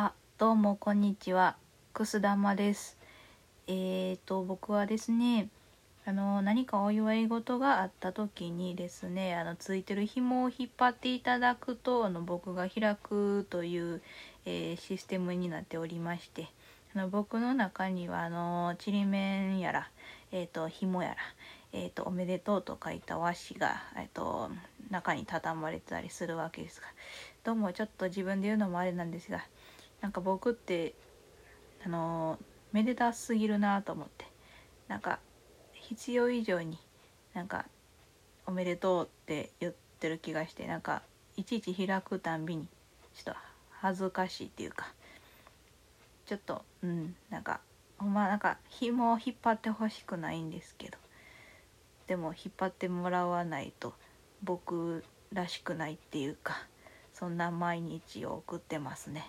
[0.00, 1.56] あ、どうもこんにちは。
[1.92, 2.96] くす玉です。
[3.66, 5.48] えーと僕はですね、
[6.06, 14.00] あの何かお祝い事があった時にですね、あのついてる紐を引っ張っていただくとあの僕が開くという、
[14.46, 16.46] えーシステムになっておりまして、
[16.94, 19.90] あの僕の中にはあのちりめんやら、
[20.30, 21.16] えーと紐やら、
[21.72, 24.48] えーとおめでとうと書いた和紙がえっと
[24.92, 26.86] 中に畳まれてたりするわけですが、
[27.42, 29.42] どうもちょっと自分で言うのもあれなんですが。
[30.00, 30.94] なんか僕って
[31.84, 32.38] あの
[32.72, 34.26] めでたすぎるなと思って
[34.88, 35.18] なんか
[35.72, 36.78] 必要以上に
[37.34, 37.66] なんか
[38.46, 41.02] 「おめでとう」って言ってる気がしてなんか
[41.36, 42.66] いちいち開くたんびに
[43.14, 43.40] ちょっと
[43.70, 44.92] 恥ずかしいっていうか
[46.26, 47.60] ちょっとうんなんか
[47.98, 50.98] ほんまなんか紐を引っ張ってほしくないんですけど
[52.06, 53.94] でも引っ張ってもらわないと
[54.42, 56.66] 僕らしくないっていうか
[57.12, 59.26] そんな毎日を送ってますね。